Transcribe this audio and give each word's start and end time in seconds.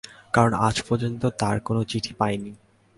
কারণ 0.33 0.53
আজ 0.59 0.75
পর্যন্ত 0.81 1.23
তাঁর 1.39 1.57
কোন 1.59 1.77
চিঠি 1.83 2.13
পাইনি। 2.13 2.51